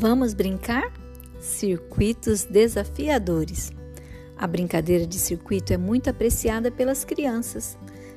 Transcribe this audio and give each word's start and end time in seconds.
Vamos 0.00 0.32
brincar? 0.32 0.90
Circuitos 1.38 2.44
desafiadores. 2.44 3.70
A 4.34 4.46
brincadeira 4.46 5.06
de 5.06 5.18
circuito 5.18 5.74
é 5.74 5.76
muito 5.76 6.08
apreciada 6.08 6.70
pelas 6.70 7.04
crianças. 7.04 7.76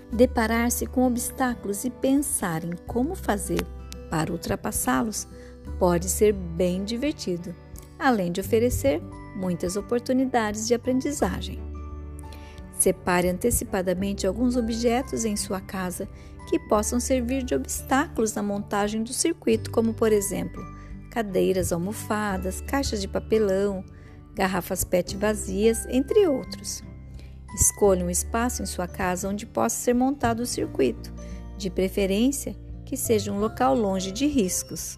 Deparar-se 0.10 0.86
com 0.86 1.06
obstáculos 1.06 1.84
e 1.84 1.90
pensar 1.90 2.64
em 2.64 2.72
como 2.88 3.16
fazer 3.16 3.62
para 4.10 4.32
ultrapassá-los 4.32 5.28
pode 5.78 6.08
ser 6.08 6.32
bem 6.32 6.86
divertido, 6.86 7.54
além 8.00 8.32
de 8.32 8.40
oferecer 8.40 9.02
muitas 9.36 9.76
oportunidades 9.76 10.66
de 10.66 10.74
aprendizagem. 10.74 11.60
Separe 12.80 13.28
antecipadamente 13.28 14.26
alguns 14.26 14.56
objetos 14.56 15.26
em 15.26 15.36
sua 15.36 15.60
casa 15.60 16.08
que 16.50 16.58
possam 16.58 16.98
servir 16.98 17.44
de 17.44 17.54
obstáculos 17.54 18.34
na 18.34 18.42
montagem 18.42 19.04
do 19.04 19.12
circuito, 19.12 19.70
como 19.70 19.94
por 19.94 20.14
exemplo, 20.14 20.64
cadeiras 21.14 21.72
almofadas, 21.72 22.60
caixas 22.60 23.00
de 23.00 23.08
papelão, 23.08 23.86
garrafas 24.34 24.84
PET 24.84 25.16
vazias, 25.16 25.86
entre 25.86 26.26
outros. 26.26 26.82
Escolha 27.54 28.04
um 28.04 28.10
espaço 28.10 28.64
em 28.64 28.66
sua 28.66 28.88
casa 28.88 29.30
onde 29.30 29.46
possa 29.46 29.76
ser 29.76 29.94
montado 29.94 30.40
o 30.40 30.46
circuito, 30.48 31.14
de 31.56 31.70
preferência 31.70 32.56
que 32.84 32.98
seja 32.98 33.32
um 33.32 33.38
local 33.40 33.76
longe 33.76 34.12
de 34.12 34.26
riscos. 34.26 34.98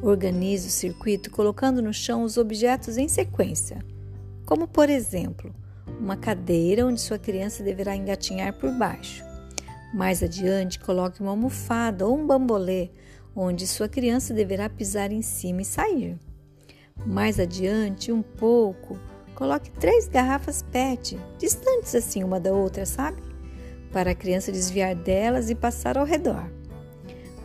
Organize 0.00 0.66
o 0.66 0.70
circuito 0.70 1.30
colocando 1.30 1.82
no 1.82 1.92
chão 1.92 2.22
os 2.22 2.38
objetos 2.38 2.96
em 2.96 3.06
sequência, 3.06 3.84
como 4.46 4.66
por 4.66 4.88
exemplo, 4.88 5.54
uma 6.00 6.16
cadeira 6.16 6.86
onde 6.86 7.02
sua 7.02 7.18
criança 7.18 7.62
deverá 7.62 7.94
engatinhar 7.94 8.54
por 8.54 8.72
baixo. 8.72 9.22
Mais 9.92 10.22
adiante, 10.22 10.78
coloque 10.78 11.20
uma 11.20 11.32
almofada 11.32 12.06
ou 12.06 12.18
um 12.18 12.26
bambolê 12.26 12.88
onde 13.34 13.66
sua 13.66 13.88
criança 13.88 14.34
deverá 14.34 14.68
pisar 14.68 15.12
em 15.12 15.22
cima 15.22 15.62
e 15.62 15.64
sair. 15.64 16.18
Mais 17.06 17.38
adiante, 17.38 18.10
um 18.10 18.22
pouco, 18.22 18.98
coloque 19.34 19.70
três 19.70 20.08
garrafas 20.08 20.62
PET, 20.62 21.18
distantes 21.38 21.94
assim 21.94 22.24
uma 22.24 22.40
da 22.40 22.52
outra, 22.52 22.84
sabe? 22.84 23.22
Para 23.92 24.10
a 24.10 24.14
criança 24.14 24.52
desviar 24.52 24.94
delas 24.94 25.48
e 25.48 25.54
passar 25.54 25.96
ao 25.96 26.04
redor. 26.04 26.50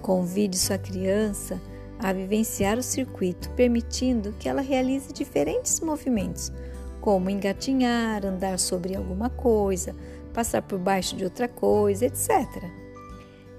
Convide 0.01 0.57
sua 0.57 0.77
criança 0.77 1.61
a 1.99 2.11
vivenciar 2.11 2.77
o 2.77 2.83
circuito, 2.83 3.49
permitindo 3.51 4.33
que 4.39 4.49
ela 4.49 4.61
realize 4.61 5.13
diferentes 5.13 5.79
movimentos, 5.79 6.51
como 6.99 7.29
engatinhar, 7.29 8.25
andar 8.25 8.59
sobre 8.59 8.95
alguma 8.95 9.29
coisa, 9.29 9.95
passar 10.33 10.61
por 10.61 10.79
baixo 10.79 11.15
de 11.15 11.23
outra 11.23 11.47
coisa, 11.47 12.05
etc. 12.05 12.82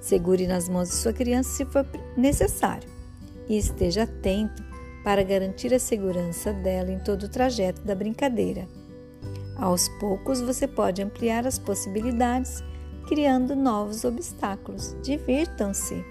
Segure 0.04 0.46
nas 0.46 0.68
mãos 0.68 0.90
de 0.90 0.96
sua 0.96 1.14
criança 1.14 1.48
se 1.48 1.64
for 1.64 1.86
necessário 2.14 2.86
e 3.48 3.56
esteja 3.56 4.02
atento 4.02 4.62
para 5.02 5.22
garantir 5.22 5.72
a 5.72 5.78
segurança 5.78 6.52
dela 6.52 6.90
em 6.90 6.98
todo 6.98 7.22
o 7.22 7.28
trajeto 7.28 7.80
da 7.80 7.94
brincadeira. 7.94 8.68
Aos 9.56 9.88
poucos 9.98 10.42
você 10.42 10.68
pode 10.68 11.00
ampliar 11.00 11.46
as 11.46 11.58
possibilidades, 11.58 12.62
criando 13.08 13.56
novos 13.56 14.04
obstáculos. 14.04 14.94
Divirtam-se! 15.02 16.04